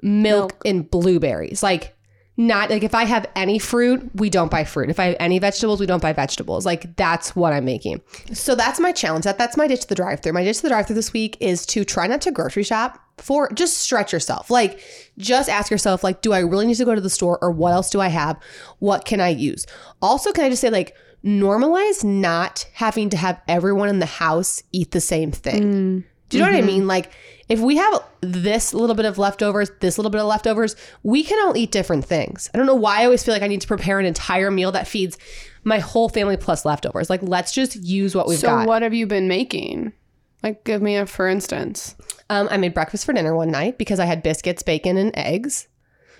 [0.01, 1.63] milk, and blueberries.
[1.63, 1.95] Like,
[2.37, 4.89] not like if I have any fruit, we don't buy fruit.
[4.89, 6.65] If I have any vegetables, we don't buy vegetables.
[6.65, 8.01] Like that's what I'm making.
[8.31, 9.25] So that's my challenge.
[9.25, 10.33] That that's my ditch to the drive through.
[10.33, 12.99] My ditch to the drive through this week is to try not to grocery shop
[13.17, 14.51] for just stretch yourself.
[14.51, 14.79] Like
[15.17, 17.73] just ask yourself like do I really need to go to the store or what
[17.73, 18.39] else do I have?
[18.79, 19.65] What can I use?
[20.01, 20.95] Also, can I just say like
[21.25, 25.63] normalize not having to have everyone in the house eat the same thing.
[25.63, 26.03] Mm.
[26.29, 26.87] Do you know what I mean?
[26.87, 27.11] Like,
[27.47, 31.41] if we have this little bit of leftovers, this little bit of leftovers, we can
[31.45, 32.49] all eat different things.
[32.53, 34.71] I don't know why I always feel like I need to prepare an entire meal
[34.73, 35.17] that feeds
[35.63, 37.09] my whole family plus leftovers.
[37.09, 38.63] Like, let's just use what we've So got.
[38.63, 39.93] So, what have you been making?
[40.43, 41.95] Like, give me a for instance.
[42.29, 45.67] Um, I made breakfast for dinner one night because I had biscuits, bacon, and eggs.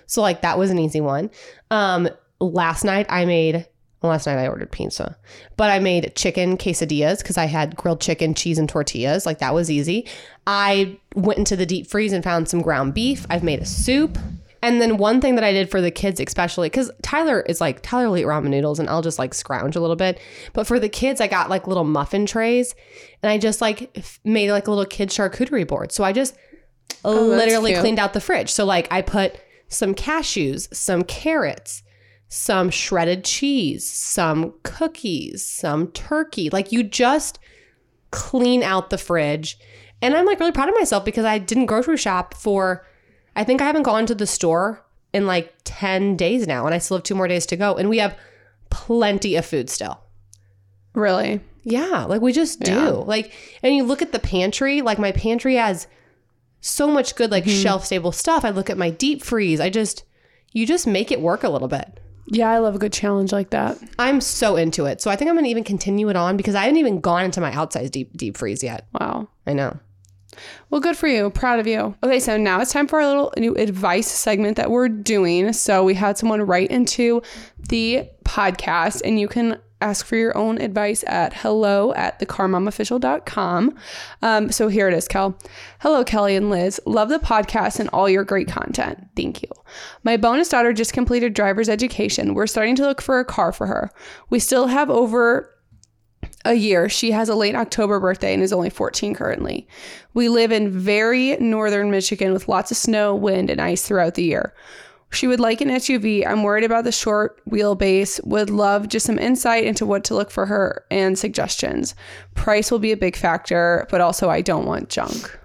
[0.06, 1.30] So like that was an easy one.
[1.70, 2.08] Um,
[2.40, 3.66] last night I made.
[4.00, 5.16] Last night I ordered pizza,
[5.56, 9.26] but I made chicken quesadillas because I had grilled chicken, cheese, and tortillas.
[9.26, 10.06] Like that was easy.
[10.46, 13.26] I went into the deep freeze and found some ground beef.
[13.28, 14.16] I've made a soup.
[14.62, 17.80] And then one thing that I did for the kids, especially because Tyler is like
[17.82, 20.20] Tyler will eat ramen noodles, and I'll just like scrounge a little bit.
[20.52, 22.74] But for the kids, I got like little muffin trays,
[23.22, 25.92] and I just like f- made like a little kid charcuterie board.
[25.92, 26.36] So I just
[27.04, 27.80] oh, literally cute.
[27.80, 28.50] cleaned out the fridge.
[28.50, 31.82] So like I put some cashews, some carrots,
[32.28, 36.50] some shredded cheese, some cookies, some turkey.
[36.50, 37.38] Like you just
[38.10, 39.58] clean out the fridge.
[40.00, 42.86] And I'm like really proud of myself because I didn't grocery shop for,
[43.34, 46.78] I think I haven't gone to the store in like 10 days now and I
[46.78, 47.74] still have two more days to go.
[47.74, 48.16] And we have
[48.70, 49.98] plenty of food still.
[50.94, 51.40] Really?
[51.64, 52.72] Yeah, like we just do.
[52.72, 52.88] Yeah.
[52.88, 55.86] Like, and you look at the pantry, like my pantry has
[56.60, 57.62] so much good, like mm-hmm.
[57.62, 58.44] shelf stable stuff.
[58.44, 59.60] I look at my deep freeze.
[59.60, 60.04] I just,
[60.52, 62.00] you just make it work a little bit.
[62.30, 63.78] Yeah, I love a good challenge like that.
[63.98, 65.00] I'm so into it.
[65.00, 67.40] So I think I'm gonna even continue it on because I haven't even gone into
[67.40, 68.86] my outside deep deep freeze yet.
[69.00, 69.28] Wow.
[69.46, 69.78] I know.
[70.70, 71.30] Well, good for you.
[71.30, 71.96] Proud of you.
[72.02, 75.52] Okay, so now it's time for our little new advice segment that we're doing.
[75.52, 77.22] So we had someone write into
[77.70, 83.76] the podcast, and you can ask for your own advice at hello at thecarmomofficial.com.
[84.22, 85.38] Um, so here it is, Kel.
[85.80, 86.80] Hello, Kelly and Lizz.
[86.86, 89.06] Love the podcast and all your great content.
[89.16, 89.48] Thank you.
[90.02, 92.34] My bonus daughter just completed driver's education.
[92.34, 93.90] We're starting to look for a car for her.
[94.30, 95.54] We still have over
[96.44, 96.88] a year.
[96.88, 99.68] She has a late October birthday and is only 14 currently.
[100.14, 104.24] We live in very northern Michigan with lots of snow, wind, and ice throughout the
[104.24, 104.54] year.
[105.10, 106.26] She would like an SUV.
[106.26, 108.24] I'm worried about the short wheelbase.
[108.26, 111.94] Would love just some insight into what to look for her and suggestions.
[112.34, 115.38] Price will be a big factor, but also I don't want junk.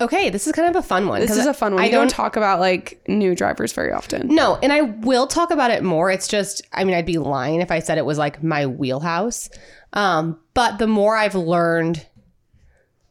[0.00, 1.20] Okay, this is kind of a fun one.
[1.20, 1.82] This is a fun one.
[1.82, 4.26] I I don't talk about like new drivers very often.
[4.34, 6.10] No, and I will talk about it more.
[6.10, 9.48] It's just, I mean, I'd be lying if I said it was like my wheelhouse.
[9.92, 12.04] Um, but the more I've learned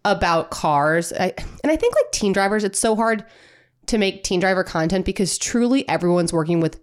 [0.04, 3.24] about cars, I, and I think like teen drivers, it's so hard
[3.88, 6.80] to make teen driver content because truly everyone's working with,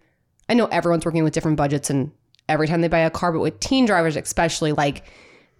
[0.49, 2.13] I know everyone's working with different budgets and
[2.49, 5.05] every time they buy a car, but with teen drivers, especially, like,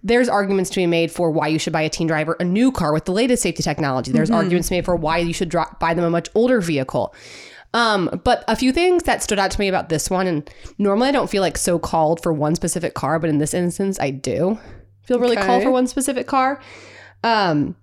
[0.03, 2.73] there's arguments to be made for why you should buy a teen driver a new
[2.73, 4.11] car with the latest safety technology.
[4.11, 7.15] There's arguments made for why you should dro- buy them a much older vehicle.
[7.75, 11.09] Um, but a few things that stood out to me about this one, and normally
[11.09, 14.11] I don't feel like so called for one specific car, but in this instance, I
[14.11, 14.59] do
[15.03, 16.61] feel really called for one specific car.
[17.23, 17.77] Um,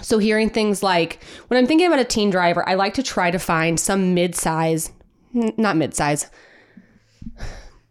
[0.00, 3.30] so hearing things like when I'm thinking about a teen driver, I like to try
[3.30, 4.92] to find some mid-size,
[5.34, 6.30] n- not mid-size,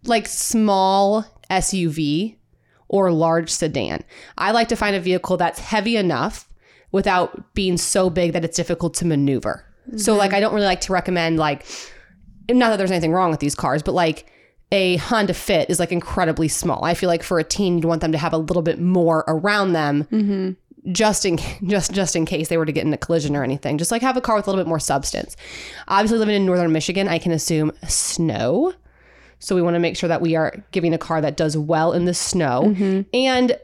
[0.05, 2.37] like small SUV
[2.87, 4.03] or large sedan.
[4.37, 6.47] I like to find a vehicle that's heavy enough
[6.91, 9.65] without being so big that it's difficult to maneuver.
[9.97, 11.65] So like I don't really like to recommend like
[12.49, 14.31] not that there's anything wrong with these cars, but like
[14.71, 16.83] a Honda Fit is like incredibly small.
[16.83, 19.23] I feel like for a teen you'd want them to have a little bit more
[19.27, 20.51] around them mm-hmm.
[20.91, 23.77] Just in just just in case they were to get in a collision or anything.
[23.77, 25.35] Just like have a car with a little bit more substance.
[25.87, 28.73] Obviously living in northern Michigan, I can assume snow.
[29.39, 31.93] So we want to make sure that we are giving a car that does well
[31.93, 33.01] in the snow mm-hmm.
[33.13, 33.57] and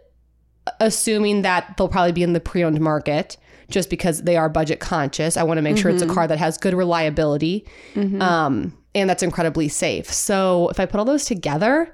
[0.79, 3.37] assuming that they'll probably be in the pre-owned market
[3.69, 5.35] just because they are budget conscious.
[5.35, 6.13] I want to make sure it's a mm-hmm.
[6.13, 8.21] car that has good reliability mm-hmm.
[8.21, 10.11] um, and that's incredibly safe.
[10.11, 11.93] So if I put all those together,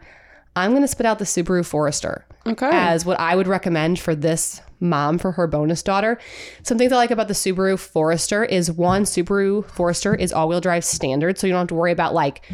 [0.55, 2.69] I'm going to spit out the Subaru Forester Okay.
[2.71, 6.20] as what I would recommend for this mom for her bonus daughter.
[6.63, 10.84] Some things I like about the Subaru Forester is one, Subaru Forester is all-wheel drive
[10.84, 12.46] standard, so you don't have to worry about like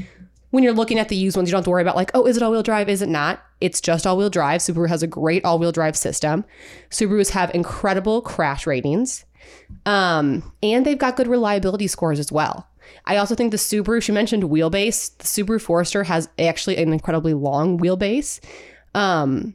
[0.50, 2.26] when you're looking at the used ones, you don't have to worry about like, oh,
[2.26, 2.88] is it all-wheel drive?
[2.88, 3.44] Is it not?
[3.60, 4.62] It's just all-wheel drive.
[4.62, 6.46] Subaru has a great all-wheel drive system.
[6.90, 9.26] Subarus have incredible crash ratings.
[9.86, 12.68] Um, and they've got good reliability scores as well.
[13.06, 15.18] I also think the Subaru, she mentioned wheelbase.
[15.18, 18.40] The Subaru Forester has actually an incredibly long wheelbase.
[18.96, 19.54] Um,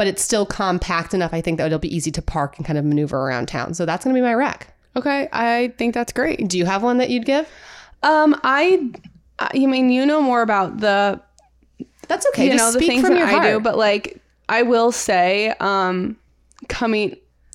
[0.00, 1.34] but it's still compact enough.
[1.34, 3.74] I think that it'll be easy to park and kind of maneuver around town.
[3.74, 4.72] So that's going to be my rec.
[4.96, 5.28] okay.
[5.30, 6.48] I think that's great.
[6.48, 7.46] Do you have one that you'd give?
[8.02, 8.92] Um, I,
[9.38, 11.20] I you mean you know more about the
[12.08, 12.46] That's okay.
[12.46, 15.50] you Just know the things from that your I do, but like I will say,
[15.60, 16.16] um,
[16.70, 17.14] coming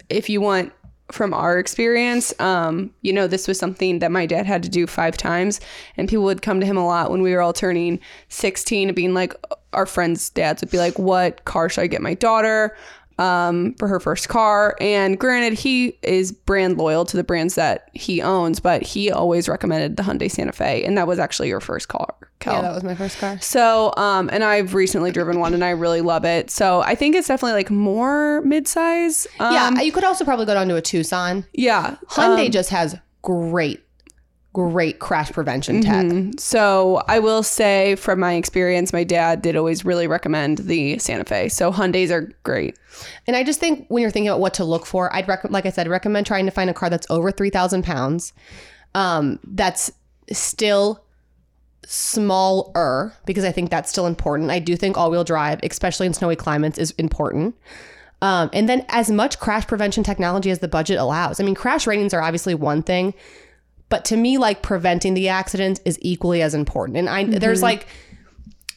[0.10, 0.72] if you want
[1.12, 4.86] from our experience, um, you know, this was something that my dad had to do
[4.86, 5.60] five times,
[5.98, 8.96] and people would come to him a lot when we were all turning sixteen, and
[8.96, 9.34] being like,
[9.76, 12.76] our friends' dads would be like, "What car should I get my daughter?"
[13.18, 14.76] um, for her first car.
[14.80, 19.48] And granted, he is brand loyal to the brands that he owns, but he always
[19.48, 22.14] recommended the Hyundai Santa Fe, and that was actually your first car.
[22.40, 22.56] Kel.
[22.56, 23.40] yeah, that was my first car.
[23.40, 26.52] So, um, and I've recently driven one and I really love it.
[26.52, 29.26] So I think it's definitely like more midsize.
[29.40, 31.46] Um, yeah, you could also probably go down to a Tucson.
[31.54, 31.96] Yeah.
[32.10, 33.85] Hyundai um, just has great,
[34.56, 36.06] great crash prevention tech.
[36.40, 41.26] so I will say from my experience, my dad did always really recommend the Santa
[41.26, 41.50] Fe.
[41.50, 42.80] So Hyundais are great.
[43.28, 45.66] And I just think when you're thinking about what to look for, I'd recommend, like
[45.66, 48.32] I said, recommend trying to find a car that's over three thousand pounds,
[48.94, 49.92] um, that's
[50.32, 51.04] still
[51.86, 54.52] smaller because I think that's still important.
[54.52, 57.56] I do think all-wheel drive, especially in snowy climates, is important.
[58.22, 61.42] Um, and then as much crash prevention technology as the budget allows.
[61.42, 63.14] I mean, crash ratings are obviously one thing,
[63.90, 66.98] But to me, like preventing the accidents is equally as important.
[66.98, 67.88] And I there's like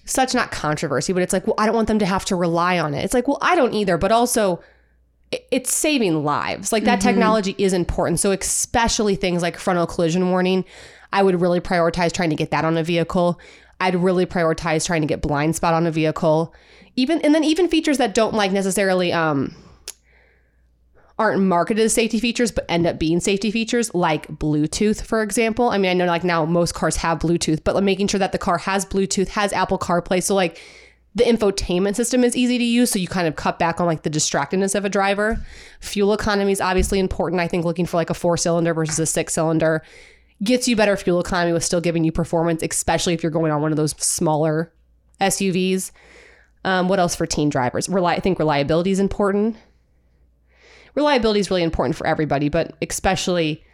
[0.04, 2.78] such not controversy, but it's like, well, I don't want them to have to rely
[2.78, 3.04] on it.
[3.04, 4.60] It's like, well, I don't either, but also
[5.50, 6.72] it's saving lives.
[6.72, 8.18] Like that technology is important.
[8.20, 10.64] So especially things like frontal collision warning,
[11.12, 13.38] I would really prioritize trying to get that on a vehicle.
[13.80, 16.54] I'd really prioritize trying to get blind spot on a vehicle.
[16.96, 19.54] Even and then even features that don't like necessarily um
[21.18, 25.70] aren't marketed as safety features but end up being safety features like bluetooth for example.
[25.70, 28.32] I mean i know like now most cars have bluetooth but like making sure that
[28.32, 30.60] the car has bluetooth has apple carplay so like
[31.14, 34.02] the infotainment system is easy to use so you kind of cut back on like
[34.02, 35.44] the distractedness of a driver.
[35.80, 39.06] Fuel economy is obviously important i think looking for like a four cylinder versus a
[39.06, 39.82] six cylinder
[40.44, 43.60] gets you better fuel economy with still giving you performance especially if you're going on
[43.60, 44.72] one of those smaller
[45.20, 45.90] suvs
[46.64, 47.88] um, what else for teen drivers?
[47.88, 49.56] Reli- i think reliability is important
[50.98, 53.64] reliability is really important for everybody, but especially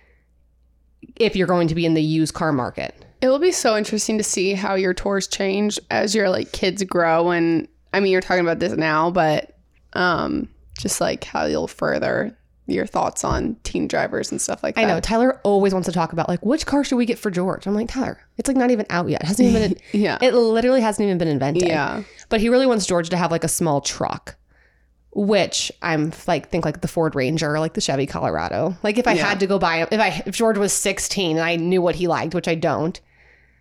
[1.16, 2.94] if you're going to be in the used car market.
[3.22, 6.82] It will be so interesting to see how your tours change as your like kids
[6.84, 9.56] grow and I mean you're talking about this now, but
[9.94, 10.48] um
[10.78, 14.84] just like how you'll further your thoughts on teen drivers and stuff like that.
[14.84, 17.30] I know Tyler always wants to talk about like which car should we get for
[17.30, 17.66] George.
[17.66, 19.22] I'm like Tyler, it's like not even out yet.
[19.22, 19.80] It hasn't even been.
[19.92, 20.18] Yeah.
[20.20, 21.68] It literally hasn't even been invented.
[21.68, 22.02] Yeah.
[22.28, 24.36] But he really wants George to have like a small truck,
[25.14, 28.76] which I'm like think like the Ford Ranger like the Chevy Colorado.
[28.82, 29.26] Like if I Yeah.
[29.28, 31.94] had to go buy him, if I if George was 16 and I knew what
[31.94, 33.00] he liked, which I don't,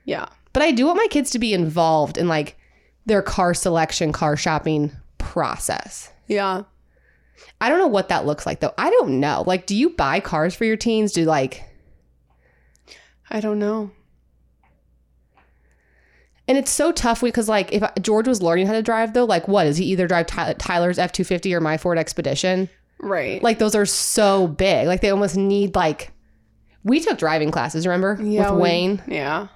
[0.06, 0.26] Yeah.
[0.52, 2.58] but I do want my kids to be involved in like
[3.06, 6.12] their car selection, car shopping process.
[6.28, 6.64] Yeah.
[7.62, 8.74] I don't know what that looks like though.
[8.78, 9.44] I don't know.
[9.46, 11.12] Like, do you buy cars for your teens?
[11.12, 11.64] Do like,
[13.30, 13.92] I don't know.
[16.48, 19.48] And it's so tough because like if George was learning how to drive though, like
[19.48, 22.70] what is he either drive Ty- Tyler's F two fifty or my Ford Expedition?
[23.00, 23.42] Right.
[23.44, 24.88] Like those are so big.
[24.88, 26.12] Like they almost need like.
[26.86, 28.18] We took driving classes, remember?
[28.22, 29.02] yeah, With we- Wayne.
[29.08, 29.48] Yeah.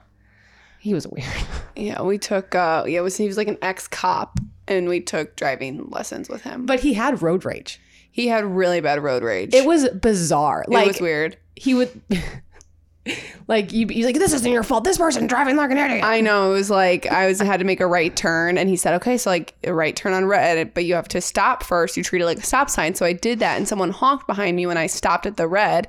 [0.80, 1.28] He was weird.
[1.76, 5.36] Yeah, we took uh yeah, it was he was like an ex-cop and we took
[5.36, 6.66] driving lessons with him.
[6.66, 7.80] But he had road rage.
[8.12, 9.54] he had really bad road rage.
[9.54, 10.66] It was bizarre.
[10.68, 11.38] Like, it was weird.
[11.56, 12.02] he would
[13.48, 14.84] like you he's like, This isn't your fault.
[14.84, 16.04] This person driving like an idiot.
[16.04, 18.76] I know it was like I was had to make a right turn, and he
[18.76, 21.98] said, "Okay, so like a right turn on red, but you have to stop first.
[21.98, 24.56] You treat it like a stop sign." So I did that, and someone honked behind
[24.56, 25.88] me when I stopped at the red,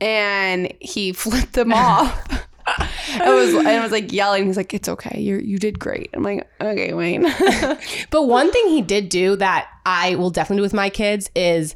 [0.00, 2.48] and he flipped them off.
[2.66, 4.46] I was and I was like yelling.
[4.46, 5.20] He's like, "It's okay.
[5.20, 7.24] You you did great." I'm like, "Okay, Wayne."
[8.10, 11.74] But one thing he did do that I will definitely do with my kids is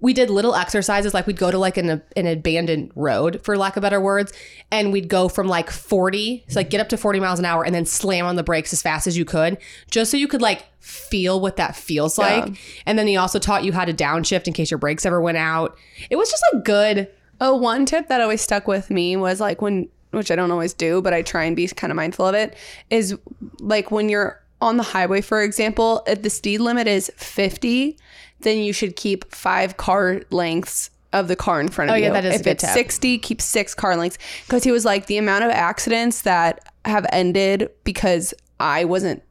[0.00, 3.76] we did little exercises like we'd go to like an, an abandoned road for lack
[3.76, 4.32] of better words
[4.70, 7.64] and we'd go from like 40 so like get up to 40 miles an hour
[7.64, 9.58] and then slam on the brakes as fast as you could
[9.90, 12.56] just so you could like feel what that feels like.
[12.86, 15.36] And then he also taught you how to downshift in case your brakes ever went
[15.36, 15.76] out.
[16.10, 17.08] It was just a good.
[17.40, 20.72] Oh, one tip that always stuck with me was like when, which I don't always
[20.72, 22.56] do, but I try and be kind of mindful of it,
[22.88, 23.18] is
[23.58, 27.98] like when you're on the highway, for example, if the speed limit is 50,
[28.40, 32.04] then you should keep five car lengths of the car in front of Oh, you.
[32.04, 32.72] yeah, that is a good it's tip.
[32.72, 34.18] 60, keep six car lengths.
[34.46, 39.22] Because he was like, the amount of accidents that have ended because I wasn't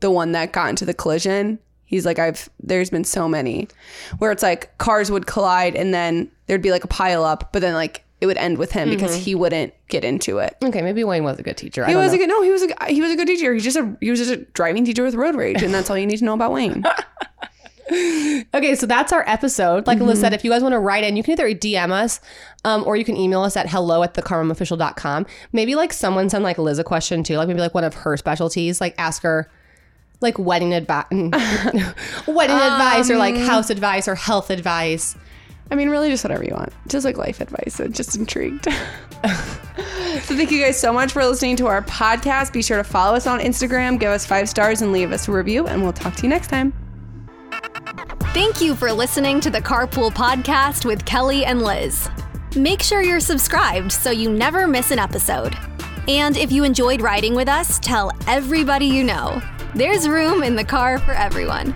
[0.00, 1.58] the one that got into the collision.
[1.84, 3.68] He's like, I've, there's been so many
[4.18, 7.60] where it's like cars would collide and then there'd be like a pile up, but
[7.60, 9.22] then like it would end with him because mm-hmm.
[9.22, 10.56] he wouldn't get into it.
[10.64, 12.14] okay maybe wayne was a good teacher He was know.
[12.14, 13.52] a good, no, he was a, he was a good teacher.
[13.52, 15.62] He's just a, he was just a driving teacher with road rage.
[15.62, 16.84] And that's all you need to know about Wayne.
[17.90, 19.86] Okay, so that's our episode.
[19.86, 20.34] Like Alyssa said, mm-hmm.
[20.34, 22.20] if you guys want to write in, you can either DM us
[22.64, 25.26] um, or you can email us at hello at thecarmofficial.com.
[25.52, 28.16] Maybe like someone send like Lizz a question too, like maybe like one of her
[28.16, 29.50] specialties, like ask her
[30.20, 35.16] like wedding advice, mm, wedding advice or like um, house advice or health advice.
[35.70, 36.72] I mean, really, just whatever you want.
[36.88, 37.80] Just like life advice.
[37.80, 38.64] I'm just intrigued.
[39.24, 42.52] so, thank you guys so much for listening to our podcast.
[42.52, 45.32] Be sure to follow us on Instagram, give us five stars, and leave us a
[45.32, 45.66] review.
[45.66, 46.83] And we'll talk to you next time.
[48.32, 52.08] Thank you for listening to the Carpool Podcast with Kelly and Lizz.
[52.56, 55.56] Make sure you're subscribed so you never miss an episode.
[56.08, 59.40] And if you enjoyed riding with us, tell everybody you know.
[59.74, 61.74] There's room in the car for everyone.